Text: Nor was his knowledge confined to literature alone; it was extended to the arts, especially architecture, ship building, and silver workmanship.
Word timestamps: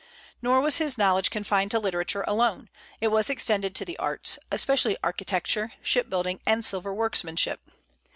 Nor 0.41 0.61
was 0.61 0.77
his 0.77 0.97
knowledge 0.97 1.29
confined 1.29 1.69
to 1.69 1.77
literature 1.77 2.23
alone; 2.25 2.71
it 2.99 3.09
was 3.09 3.29
extended 3.29 3.75
to 3.75 3.85
the 3.85 3.99
arts, 3.99 4.39
especially 4.49 4.97
architecture, 5.03 5.73
ship 5.83 6.09
building, 6.09 6.41
and 6.43 6.65
silver 6.65 6.91
workmanship. 6.91 7.61